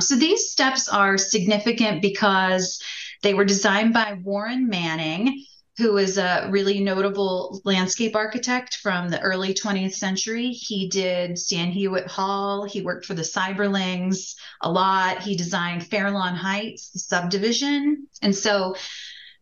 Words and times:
So 0.00 0.16
these 0.16 0.50
steps 0.50 0.88
are 0.88 1.18
significant 1.18 2.02
because 2.02 2.82
they 3.22 3.34
were 3.34 3.44
designed 3.44 3.92
by 3.92 4.18
Warren 4.22 4.68
Manning, 4.68 5.44
who 5.78 5.96
is 5.96 6.18
a 6.18 6.48
really 6.50 6.80
notable 6.80 7.60
landscape 7.64 8.14
architect 8.16 8.76
from 8.76 9.08
the 9.08 9.20
early 9.20 9.54
20th 9.54 9.94
century. 9.94 10.50
He 10.50 10.88
did 10.88 11.38
Stan 11.38 11.72
Hywet 11.72 12.06
Hall. 12.06 12.64
He 12.64 12.82
worked 12.82 13.06
for 13.06 13.14
the 13.14 13.22
Seiberlings 13.22 14.34
a 14.60 14.70
lot. 14.70 15.22
He 15.22 15.36
designed 15.36 15.86
Fairlawn 15.86 16.34
Heights, 16.34 16.90
the 16.90 16.98
subdivision. 16.98 18.06
And 18.20 18.34
so 18.34 18.76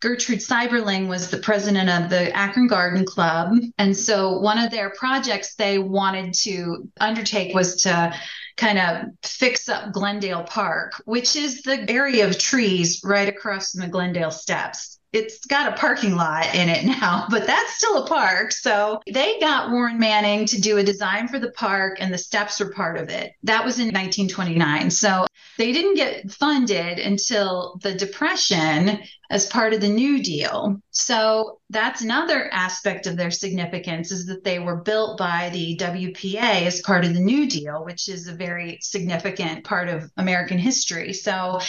Gertrude 0.00 0.40
Seiberling 0.40 1.08
was 1.08 1.30
the 1.30 1.38
president 1.38 1.88
of 1.88 2.10
the 2.10 2.30
Akron 2.36 2.66
Garden 2.66 3.06
Club. 3.06 3.54
And 3.78 3.96
so 3.96 4.38
one 4.38 4.58
of 4.58 4.70
their 4.70 4.90
projects 4.90 5.54
they 5.54 5.78
wanted 5.78 6.34
to 6.42 6.88
undertake 7.00 7.54
was 7.54 7.82
to 7.82 8.14
kind 8.56 8.78
of 8.78 9.06
fix 9.22 9.68
up 9.68 9.92
Glendale 9.92 10.44
Park, 10.44 11.02
which 11.04 11.36
is 11.36 11.62
the 11.62 11.90
area 11.90 12.26
of 12.26 12.38
trees 12.38 13.00
right 13.04 13.28
across 13.28 13.72
from 13.72 13.80
the 13.80 13.88
Glendale 13.88 14.30
steps 14.30 14.94
it's 15.14 15.46
got 15.46 15.72
a 15.72 15.76
parking 15.76 16.16
lot 16.16 16.54
in 16.54 16.68
it 16.68 16.84
now, 16.84 17.26
but 17.30 17.46
that's 17.46 17.76
still 17.76 18.02
a 18.02 18.06
park. 18.06 18.52
So 18.52 19.00
they 19.10 19.38
got 19.38 19.70
Warren 19.70 19.98
Manning 19.98 20.44
to 20.46 20.60
do 20.60 20.76
a 20.78 20.82
design 20.82 21.28
for 21.28 21.38
the 21.38 21.52
park, 21.52 21.98
and 22.00 22.12
the 22.12 22.18
steps 22.18 22.60
were 22.60 22.70
part 22.70 22.98
of 22.98 23.08
it. 23.08 23.32
That 23.44 23.64
was 23.64 23.78
in 23.78 23.86
1929. 23.86 24.90
So 24.90 25.26
they 25.58 25.72
didn't 25.72 25.94
get 25.94 26.30
funded 26.30 26.98
until 26.98 27.78
the 27.82 27.94
Depression 27.94 29.00
as 29.30 29.46
part 29.46 29.72
of 29.72 29.80
the 29.80 29.88
New 29.88 30.22
Deal. 30.22 30.80
So 30.90 31.60
that's 31.70 32.02
another 32.02 32.52
aspect 32.52 33.06
of 33.06 33.16
their 33.16 33.30
significance 33.30 34.12
is 34.12 34.26
that 34.26 34.44
they 34.44 34.58
were 34.58 34.76
built 34.76 35.18
by 35.18 35.50
the 35.50 35.76
WPA 35.76 36.66
as 36.66 36.82
part 36.82 37.04
of 37.04 37.14
the 37.14 37.20
New 37.20 37.48
Deal, 37.48 37.84
which 37.84 38.08
is 38.08 38.28
a 38.28 38.34
very 38.34 38.78
significant 38.82 39.64
part 39.64 39.88
of 39.88 40.10
American 40.16 40.58
history. 40.58 41.12
So 41.12 41.60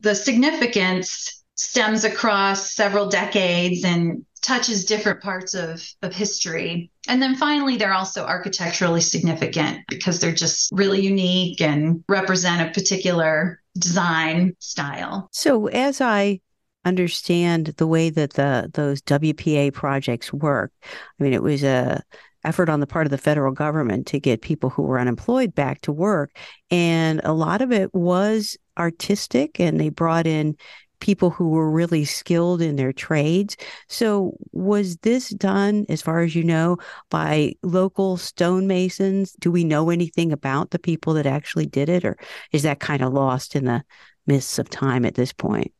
the 0.00 0.14
significance 0.14 1.41
stems 1.62 2.02
across 2.02 2.74
several 2.74 3.08
decades 3.08 3.84
and 3.84 4.26
touches 4.42 4.84
different 4.84 5.22
parts 5.22 5.54
of, 5.54 5.80
of 6.02 6.12
history. 6.12 6.90
And 7.06 7.22
then 7.22 7.36
finally, 7.36 7.76
they're 7.76 7.94
also 7.94 8.24
architecturally 8.24 9.00
significant 9.00 9.78
because 9.88 10.18
they're 10.18 10.34
just 10.34 10.70
really 10.72 11.00
unique 11.00 11.60
and 11.60 12.02
represent 12.08 12.68
a 12.68 12.72
particular 12.72 13.62
design 13.78 14.56
style. 14.58 15.28
So, 15.30 15.68
as 15.68 16.00
I 16.00 16.40
understand 16.84 17.66
the 17.76 17.86
way 17.86 18.10
that 18.10 18.32
the 18.32 18.68
those 18.74 19.00
WPA 19.02 19.72
projects 19.72 20.32
work, 20.32 20.72
I 20.82 21.22
mean, 21.22 21.32
it 21.32 21.44
was 21.44 21.62
a 21.62 22.02
effort 22.42 22.68
on 22.68 22.80
the 22.80 22.88
part 22.88 23.06
of 23.06 23.12
the 23.12 23.18
federal 23.18 23.52
government 23.52 24.08
to 24.08 24.18
get 24.18 24.42
people 24.42 24.68
who 24.68 24.82
were 24.82 24.98
unemployed 24.98 25.54
back 25.54 25.80
to 25.82 25.92
work, 25.92 26.36
and 26.72 27.20
a 27.22 27.32
lot 27.32 27.62
of 27.62 27.70
it 27.70 27.94
was 27.94 28.58
artistic, 28.76 29.60
and 29.60 29.78
they 29.78 29.90
brought 29.90 30.26
in 30.26 30.56
people 31.02 31.30
who 31.30 31.50
were 31.50 31.68
really 31.68 32.04
skilled 32.04 32.62
in 32.62 32.76
their 32.76 32.92
trades. 32.92 33.56
So, 33.88 34.36
was 34.52 34.96
this 34.98 35.30
done, 35.30 35.84
as 35.88 36.00
far 36.00 36.20
as 36.20 36.34
you 36.34 36.44
know, 36.44 36.78
by 37.10 37.54
local 37.62 38.16
stonemasons? 38.16 39.32
Do 39.40 39.50
we 39.50 39.64
know 39.64 39.90
anything 39.90 40.30
about 40.30 40.70
the 40.70 40.78
people 40.78 41.14
that 41.14 41.26
actually 41.26 41.66
did 41.66 41.88
it, 41.88 42.04
or 42.04 42.16
is 42.52 42.62
that 42.62 42.78
kind 42.78 43.02
of 43.02 43.12
lost 43.12 43.56
in 43.56 43.64
the 43.64 43.82
mists 44.28 44.60
of 44.60 44.70
time 44.70 45.04
at 45.04 45.16
this 45.16 45.32
point? 45.32 45.72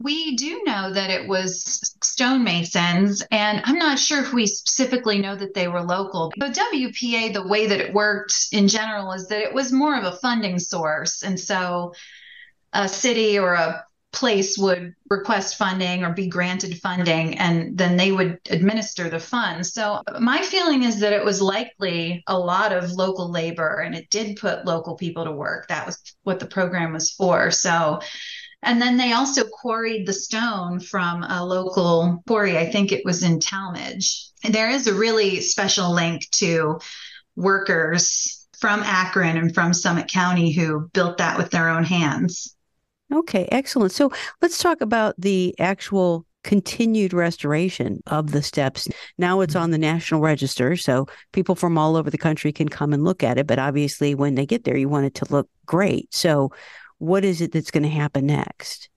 We 0.00 0.36
do 0.36 0.62
know 0.64 0.92
that 0.92 1.10
it 1.10 1.26
was 1.26 1.92
stonemasons, 2.00 3.24
and 3.32 3.60
I'm 3.64 3.78
not 3.78 3.98
sure 3.98 4.20
if 4.20 4.32
we 4.32 4.46
specifically 4.46 5.18
know 5.18 5.34
that 5.34 5.54
they 5.54 5.66
were 5.66 5.82
local. 5.82 6.32
The 6.38 6.56
WPA, 6.72 7.32
the 7.32 7.48
way 7.48 7.66
that 7.66 7.80
it 7.80 7.92
worked 7.92 8.46
in 8.52 8.68
general, 8.68 9.10
is 9.10 9.26
that 9.26 9.42
it 9.42 9.52
was 9.52 9.72
more 9.72 9.98
of 9.98 10.04
a 10.04 10.16
funding 10.18 10.60
source. 10.60 11.24
And 11.24 11.38
so 11.38 11.94
a 12.72 12.88
city 12.88 13.38
or 13.40 13.54
a 13.54 13.84
place 14.12 14.56
would 14.56 14.94
request 15.10 15.56
funding 15.56 16.02
or 16.02 16.12
be 16.12 16.28
granted 16.28 16.80
funding 16.80 17.38
and 17.38 17.76
then 17.76 17.96
they 17.96 18.10
would 18.10 18.38
administer 18.50 19.08
the 19.08 19.20
funds. 19.20 19.72
So 19.72 20.02
my 20.18 20.40
feeling 20.42 20.82
is 20.82 21.00
that 21.00 21.12
it 21.12 21.24
was 21.24 21.42
likely 21.42 22.24
a 22.26 22.38
lot 22.38 22.72
of 22.72 22.92
local 22.92 23.30
labor 23.30 23.82
and 23.84 23.94
it 23.94 24.08
did 24.10 24.36
put 24.36 24.64
local 24.64 24.96
people 24.96 25.24
to 25.24 25.32
work. 25.32 25.68
That 25.68 25.86
was 25.86 26.02
what 26.22 26.40
the 26.40 26.46
program 26.46 26.94
was 26.94 27.10
for. 27.10 27.50
So 27.50 28.00
and 28.62 28.82
then 28.82 28.96
they 28.96 29.12
also 29.12 29.44
quarried 29.44 30.06
the 30.06 30.12
stone 30.12 30.80
from 30.80 31.22
a 31.22 31.44
local 31.44 32.22
quarry. 32.26 32.58
I 32.58 32.70
think 32.70 32.90
it 32.90 33.04
was 33.04 33.22
in 33.22 33.38
Tallmadge. 33.38 34.30
And 34.42 34.54
there 34.54 34.70
is 34.70 34.86
a 34.86 34.94
really 34.94 35.40
special 35.42 35.92
link 35.92 36.28
to 36.32 36.80
workers 37.36 38.46
from 38.58 38.82
Akron 38.82 39.36
and 39.36 39.54
from 39.54 39.72
Summit 39.72 40.08
County 40.08 40.50
who 40.50 40.88
built 40.92 41.18
that 41.18 41.38
with 41.38 41.50
their 41.50 41.68
own 41.68 41.84
hands. 41.84 42.56
Okay, 43.12 43.48
excellent. 43.50 43.92
So 43.92 44.10
let's 44.42 44.58
talk 44.58 44.80
about 44.80 45.14
the 45.18 45.54
actual 45.58 46.26
continued 46.44 47.12
restoration 47.12 48.02
of 48.06 48.32
the 48.32 48.42
steps. 48.42 48.88
Now 49.16 49.40
it's 49.40 49.54
mm-hmm. 49.54 49.64
on 49.64 49.70
the 49.70 49.78
National 49.78 50.20
Register, 50.20 50.76
so 50.76 51.06
people 51.32 51.54
from 51.54 51.78
all 51.78 51.96
over 51.96 52.10
the 52.10 52.18
country 52.18 52.52
can 52.52 52.68
come 52.68 52.92
and 52.92 53.04
look 53.04 53.22
at 53.22 53.38
it. 53.38 53.46
But 53.46 53.58
obviously, 53.58 54.14
when 54.14 54.34
they 54.34 54.46
get 54.46 54.64
there, 54.64 54.76
you 54.76 54.88
want 54.88 55.06
it 55.06 55.14
to 55.16 55.26
look 55.30 55.48
great. 55.66 56.12
So, 56.14 56.52
what 56.98 57.24
is 57.24 57.40
it 57.40 57.52
that's 57.52 57.70
going 57.70 57.82
to 57.84 57.88
happen 57.88 58.26
next? 58.26 58.88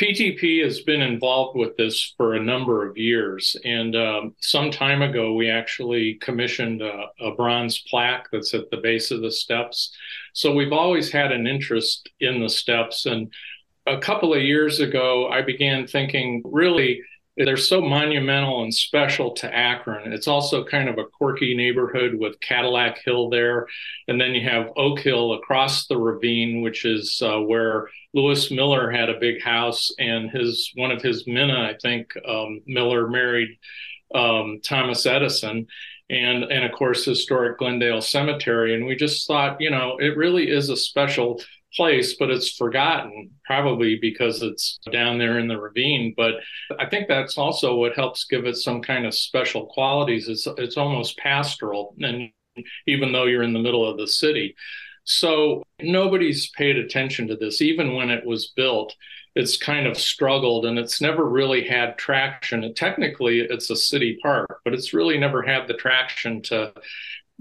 PTP 0.00 0.64
has 0.64 0.80
been 0.80 1.02
involved 1.02 1.56
with 1.56 1.76
this 1.76 2.14
for 2.16 2.34
a 2.34 2.42
number 2.42 2.88
of 2.88 2.96
years. 2.96 3.56
And 3.64 3.94
um, 3.94 4.34
some 4.40 4.70
time 4.70 5.02
ago, 5.02 5.34
we 5.34 5.50
actually 5.50 6.14
commissioned 6.14 6.80
a, 6.80 7.06
a, 7.20 7.34
bronze 7.34 7.78
plaque 7.90 8.28
that's 8.32 8.54
at 8.54 8.70
the 8.70 8.78
base 8.78 9.10
of 9.10 9.20
the 9.20 9.30
steps. 9.30 9.94
So 10.32 10.54
we've 10.54 10.72
always 10.72 11.12
had 11.12 11.30
an 11.30 11.46
interest 11.46 12.08
in 12.20 12.40
the 12.40 12.48
steps. 12.48 13.04
And 13.04 13.30
a 13.86 13.98
couple 13.98 14.32
of 14.32 14.42
years 14.42 14.80
ago, 14.80 15.28
I 15.28 15.42
began 15.42 15.86
thinking 15.86 16.42
really 16.44 17.02
they're 17.36 17.56
so 17.56 17.80
monumental 17.80 18.62
and 18.62 18.74
special 18.74 19.30
to 19.32 19.54
Akron. 19.54 20.12
It's 20.12 20.28
also 20.28 20.64
kind 20.64 20.88
of 20.88 20.98
a 20.98 21.06
quirky 21.06 21.56
neighborhood 21.56 22.14
with 22.14 22.40
Cadillac 22.40 22.98
Hill 23.04 23.30
there. 23.30 23.66
And 24.06 24.20
then 24.20 24.32
you 24.32 24.46
have 24.48 24.72
Oak 24.76 25.00
Hill 25.00 25.32
across 25.34 25.86
the 25.86 25.96
ravine, 25.96 26.60
which 26.60 26.84
is 26.84 27.22
uh, 27.24 27.38
where 27.38 27.88
Lewis 28.12 28.50
Miller 28.50 28.90
had 28.90 29.08
a 29.08 29.18
big 29.18 29.42
house 29.42 29.90
and 29.98 30.30
his 30.30 30.72
one 30.74 30.90
of 30.90 31.00
his 31.00 31.26
Mina, 31.26 31.70
I 31.70 31.76
think, 31.80 32.12
um, 32.28 32.60
Miller 32.66 33.08
married 33.08 33.58
um, 34.14 34.60
Thomas 34.62 35.06
Edison. 35.06 35.66
And, 36.10 36.44
and 36.44 36.64
of 36.64 36.72
course, 36.72 37.06
historic 37.06 37.58
Glendale 37.58 38.02
Cemetery. 38.02 38.74
And 38.74 38.84
we 38.84 38.94
just 38.94 39.26
thought, 39.26 39.58
you 39.58 39.70
know, 39.70 39.96
it 39.98 40.18
really 40.18 40.50
is 40.50 40.68
a 40.68 40.76
special 40.76 41.40
place, 41.74 42.16
but 42.18 42.30
it's 42.30 42.56
forgotten, 42.56 43.30
probably 43.44 43.98
because 44.00 44.42
it's 44.42 44.78
down 44.90 45.18
there 45.18 45.38
in 45.38 45.48
the 45.48 45.60
ravine. 45.60 46.14
But 46.16 46.34
I 46.78 46.86
think 46.86 47.08
that's 47.08 47.38
also 47.38 47.76
what 47.76 47.94
helps 47.94 48.24
give 48.24 48.46
it 48.46 48.56
some 48.56 48.82
kind 48.82 49.06
of 49.06 49.14
special 49.14 49.66
qualities. 49.66 50.28
It's 50.28 50.46
it's 50.58 50.76
almost 50.76 51.18
pastoral, 51.18 51.94
and 52.00 52.30
even 52.86 53.12
though 53.12 53.24
you're 53.24 53.42
in 53.42 53.52
the 53.52 53.58
middle 53.58 53.88
of 53.88 53.98
the 53.98 54.06
city. 54.06 54.54
So 55.04 55.64
nobody's 55.80 56.50
paid 56.50 56.76
attention 56.76 57.26
to 57.28 57.36
this, 57.36 57.60
even 57.60 57.94
when 57.94 58.10
it 58.10 58.24
was 58.24 58.52
built. 58.54 58.94
It's 59.34 59.56
kind 59.56 59.86
of 59.86 59.96
struggled 59.96 60.66
and 60.66 60.78
it's 60.78 61.00
never 61.00 61.24
really 61.26 61.66
had 61.66 61.96
traction. 61.96 62.74
Technically, 62.74 63.40
it's 63.40 63.70
a 63.70 63.76
city 63.76 64.18
park, 64.22 64.60
but 64.62 64.74
it's 64.74 64.92
really 64.92 65.16
never 65.16 65.42
had 65.42 65.66
the 65.66 65.74
traction 65.74 66.42
to 66.42 66.74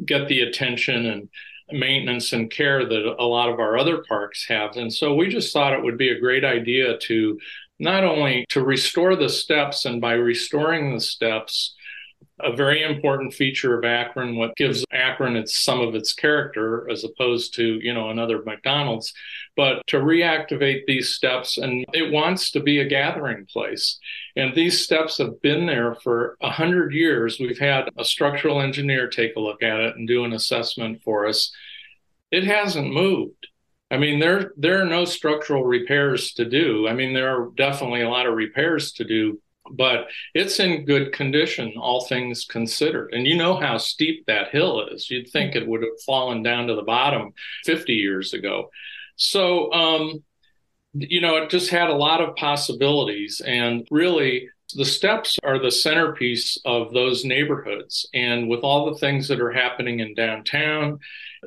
get 0.05 0.27
the 0.29 0.41
attention 0.41 1.05
and 1.05 1.29
maintenance 1.73 2.33
and 2.33 2.51
care 2.51 2.85
that 2.85 3.15
a 3.19 3.23
lot 3.23 3.49
of 3.49 3.59
our 3.59 3.77
other 3.77 4.03
parks 4.07 4.45
have. 4.47 4.75
And 4.77 4.93
so 4.93 5.13
we 5.13 5.29
just 5.29 5.53
thought 5.53 5.73
it 5.73 5.83
would 5.83 5.97
be 5.97 6.09
a 6.09 6.19
great 6.19 6.43
idea 6.45 6.97
to 6.97 7.39
not 7.79 8.03
only 8.03 8.45
to 8.49 8.63
restore 8.63 9.15
the 9.15 9.29
steps 9.29 9.85
and 9.85 9.99
by 9.99 10.13
restoring 10.13 10.93
the 10.93 10.99
steps 10.99 11.75
a 12.43 12.55
very 12.55 12.83
important 12.83 13.33
feature 13.33 13.77
of 13.77 13.85
Akron, 13.85 14.35
what 14.35 14.55
gives 14.55 14.85
Akron 14.91 15.35
its 15.35 15.63
some 15.63 15.79
of 15.79 15.95
its 15.95 16.13
character 16.13 16.89
as 16.89 17.03
opposed 17.03 17.55
to, 17.55 17.79
you 17.81 17.93
know, 17.93 18.09
another 18.09 18.41
McDonald's, 18.43 19.13
but 19.55 19.85
to 19.87 19.97
reactivate 19.97 20.85
these 20.85 21.09
steps 21.09 21.57
and 21.57 21.85
it 21.93 22.11
wants 22.11 22.51
to 22.51 22.59
be 22.59 22.79
a 22.79 22.87
gathering 22.87 23.45
place. 23.45 23.99
And 24.35 24.55
these 24.55 24.81
steps 24.81 25.17
have 25.17 25.41
been 25.41 25.65
there 25.65 25.95
for 25.95 26.37
a 26.41 26.49
hundred 26.49 26.93
years. 26.93 27.39
We've 27.39 27.59
had 27.59 27.89
a 27.97 28.05
structural 28.05 28.61
engineer 28.61 29.07
take 29.07 29.35
a 29.35 29.39
look 29.39 29.63
at 29.63 29.79
it 29.79 29.95
and 29.95 30.07
do 30.07 30.23
an 30.23 30.33
assessment 30.33 31.03
for 31.03 31.27
us. 31.27 31.51
It 32.31 32.43
hasn't 32.45 32.93
moved. 32.93 33.47
I 33.91 33.97
mean, 33.97 34.19
there 34.19 34.53
there 34.55 34.81
are 34.81 34.85
no 34.85 35.03
structural 35.03 35.65
repairs 35.65 36.31
to 36.35 36.45
do. 36.45 36.87
I 36.87 36.93
mean, 36.93 37.13
there 37.13 37.29
are 37.29 37.49
definitely 37.55 38.01
a 38.01 38.09
lot 38.09 38.25
of 38.25 38.35
repairs 38.35 38.93
to 38.93 39.03
do, 39.03 39.41
but 39.73 40.07
it's 40.33 40.59
in 40.59 40.85
good 40.85 41.13
condition, 41.13 41.73
all 41.77 42.05
things 42.05 42.45
considered. 42.45 43.13
And 43.13 43.27
you 43.27 43.35
know 43.37 43.55
how 43.55 43.77
steep 43.77 44.25
that 44.27 44.49
hill 44.49 44.87
is. 44.91 45.09
You'd 45.09 45.29
think 45.29 45.55
it 45.55 45.67
would 45.67 45.81
have 45.81 46.01
fallen 46.05 46.43
down 46.43 46.67
to 46.67 46.75
the 46.75 46.81
bottom 46.83 47.33
50 47.65 47.93
years 47.93 48.33
ago. 48.33 48.69
So, 49.15 49.71
um, 49.73 50.23
you 50.93 51.21
know, 51.21 51.37
it 51.37 51.49
just 51.49 51.69
had 51.69 51.89
a 51.89 51.95
lot 51.95 52.21
of 52.21 52.35
possibilities. 52.35 53.41
And 53.45 53.87
really, 53.91 54.49
The 54.73 54.85
steps 54.85 55.37
are 55.43 55.59
the 55.59 55.71
centerpiece 55.71 56.57
of 56.65 56.93
those 56.93 57.25
neighborhoods. 57.25 58.07
And 58.13 58.47
with 58.47 58.61
all 58.61 58.85
the 58.85 58.97
things 58.99 59.27
that 59.27 59.41
are 59.41 59.51
happening 59.51 59.99
in 59.99 60.13
downtown 60.13 60.99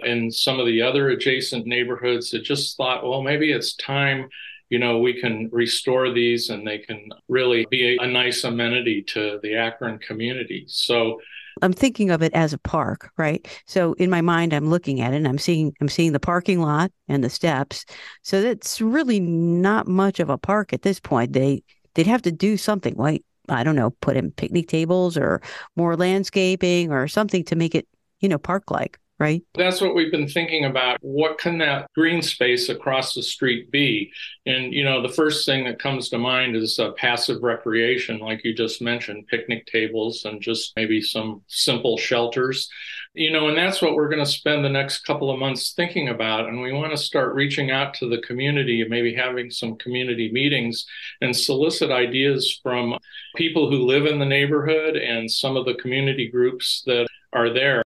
and 0.03 0.35
some 0.35 0.61
of 0.61 0.67
the 0.67 0.82
other 0.82 1.09
adjacent 1.09 1.67
neighborhoods, 1.67 2.35
it 2.35 2.43
just 2.43 2.76
thought, 2.76 3.03
well, 3.03 3.23
maybe 3.23 3.50
it's 3.50 3.75
time 3.76 4.29
you 4.75 4.81
know, 4.81 4.99
we 4.99 5.21
can 5.21 5.49
restore 5.53 6.12
these 6.12 6.50
and 6.50 6.67
they 6.67 6.79
can 6.79 7.09
really 7.29 7.65
be 7.71 7.97
a, 7.97 8.03
a 8.03 8.09
nice 8.09 8.43
amenity 8.43 9.03
to 9.03 9.38
the 9.41 9.55
Akron 9.55 9.99
community. 9.99 10.65
So 10.67 11.21
I'm 11.62 11.73
thinking 11.73 12.11
of 12.11 12.23
it 12.23 12.35
as 12.35 12.53
a 12.53 12.59
park, 12.59 13.12
right? 13.17 13.47
So 13.69 13.93
in 13.93 14.11
my 14.11 14.21
mind, 14.21 14.53
I'm 14.53 14.69
looking 14.69 15.00
at 15.00 15.12
it 15.12 15.19
and 15.19 15.29
I'm 15.29 15.38
seeing 15.38 15.73
I'm 15.81 15.88
seeing 15.88 16.11
the 16.11 16.19
parking 16.19 16.61
lot 16.61 16.91
and 17.06 17.23
the 17.23 17.31
steps. 17.31 17.85
So 18.23 18.43
that's 18.43 18.81
really 18.81 19.21
not 19.21 19.87
much 19.87 20.19
of 20.19 20.29
a 20.29 20.38
park 20.38 20.73
at 20.73 20.82
this 20.82 20.99
point. 20.99 21.35
They 21.35 21.62
they'd 21.94 22.09
have 22.09 22.23
to 22.23 22.32
do 22.32 22.56
something 22.56 22.97
like 22.97 23.23
I 23.49 23.62
don't 23.62 23.76
know, 23.76 23.91
put 24.00 24.17
in 24.17 24.32
picnic 24.32 24.67
tables 24.67 25.17
or 25.17 25.41
more 25.76 25.97
landscaping 25.97 26.91
or 26.91 27.06
something 27.06 27.44
to 27.44 27.55
make 27.55 27.76
it, 27.76 27.87
you 28.19 28.29
know, 28.29 28.38
park 28.38 28.73
like 28.73 28.99
right? 29.19 29.43
That's 29.55 29.81
what 29.81 29.94
we've 29.94 30.11
been 30.11 30.28
thinking 30.28 30.64
about. 30.64 30.99
What 31.00 31.38
can 31.38 31.58
that 31.58 31.88
green 31.94 32.20
space 32.20 32.69
across 32.69 33.14
the 33.14 33.22
street 33.22 33.70
be? 33.70 34.12
And, 34.44 34.72
you 34.72 34.84
know, 34.84 35.02
the 35.02 35.12
first 35.12 35.46
thing 35.46 35.64
that 35.64 35.78
comes 35.78 36.08
to 36.08 36.19
mind 36.19 36.56
is 36.56 36.78
uh, 36.78 36.93
passive 36.93 37.43
recreation, 37.43 38.19
like 38.19 38.44
you 38.44 38.55
just 38.55 38.82
mentioned, 38.82 39.28
picnic 39.28 39.66
tables 39.66 40.25
and 40.25 40.43
just 40.43 40.72
maybe 40.76 41.00
some 41.00 41.43
simple 41.46 41.96
shelters. 41.96 42.69
You 43.16 43.31
know, 43.31 43.46
and 43.46 43.56
that's 43.56 43.81
what 43.81 43.94
we're 43.94 44.08
going 44.08 44.25
to 44.25 44.31
spend 44.31 44.64
the 44.64 44.69
next 44.69 45.05
couple 45.05 45.31
of 45.31 45.38
months 45.38 45.72
thinking 45.75 46.08
about. 46.08 46.49
And 46.49 46.61
we 46.61 46.72
want 46.72 46.90
to 46.90 46.96
start 46.96 47.37
reaching 47.37 47.70
out 47.70 47.94
to 47.94 48.08
the 48.08 48.20
community 48.22 48.81
and 48.81 48.90
maybe 48.90 49.14
having 49.14 49.50
some 49.50 49.76
community 49.76 50.32
meetings 50.32 50.84
and 51.20 51.37
solicit 51.37 51.93
ideas 51.93 52.58
from 52.61 52.99
people 53.37 53.70
who 53.70 53.87
live 53.87 54.06
in 54.06 54.19
the 54.19 54.25
neighborhood 54.25 54.96
and 54.96 55.31
some 55.31 55.56
of 55.56 55.64
the 55.64 55.75
community 55.75 56.28
groups 56.28 56.82
that 56.87 57.06
are 57.34 57.52
there. 57.52 57.82